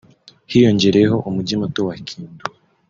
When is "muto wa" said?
1.61-1.95